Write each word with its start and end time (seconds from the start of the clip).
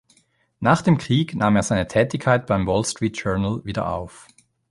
Nach 0.59 0.81
dem 0.81 0.97
Krieg 0.97 1.35
nahm 1.35 1.55
er 1.57 1.61
seine 1.61 1.87
Tätigkeit 1.87 2.47
beim 2.47 2.65
"Wall 2.65 2.83
Street 2.85 3.15
Journal" 3.19 3.63
wieder 3.65 3.93
auf. 3.93 4.27